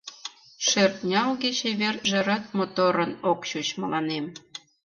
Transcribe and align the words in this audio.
Шӧртнялге 0.67 1.49
чевер 1.59 1.95
ӱжарат 2.03 2.43
Моторын 2.57 3.11
ок 3.31 3.39
чуч 3.49 3.67
мыланем. 3.79 4.25